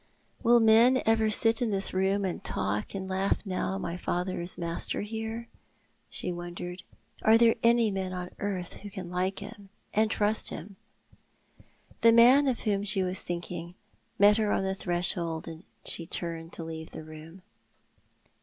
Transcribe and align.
"Will 0.41 0.59
men 0.59 0.99
ever 1.05 1.29
sit 1.29 1.61
in 1.61 1.69
this 1.69 1.93
room 1.93 2.25
and 2.25 2.43
talk 2.43 2.95
and 2.95 3.07
laugli 3.07 3.45
now 3.45 3.77
my 3.77 3.97
father 3.97 4.41
is 4.41 4.57
master 4.57 5.01
here?" 5.01 5.47
she 6.09 6.31
wondered." 6.31 6.81
Are 7.21 7.37
there 7.37 7.53
any 7.61 7.91
men 7.91 8.11
on 8.11 8.31
earth 8.39 8.73
who 8.81 8.89
can 8.89 9.11
like 9.11 9.37
him, 9.43 9.69
and 9.93 10.09
trust 10.09 10.49
him?" 10.49 10.75
The 12.01 12.11
man 12.13 12.47
of 12.47 12.61
whom 12.61 12.81
she 12.81 13.03
was 13.03 13.19
thinking 13.21 13.75
met 14.17 14.37
her 14.37 14.51
on 14.51 14.63
the 14.63 14.73
threshold 14.73 15.47
as 15.47 15.61
she 15.85 16.07
turned 16.07 16.51
to 16.53 16.63
leave 16.63 16.89
the 16.93 17.03
room. 17.03 17.43